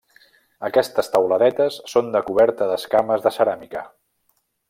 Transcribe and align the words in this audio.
Aquestes 0.69 1.09
teuladetes 1.15 1.77
són 1.93 2.09
de 2.17 2.23
coberta 2.31 2.71
d'escames 2.73 3.27
de 3.27 3.35
ceràmica. 3.39 3.87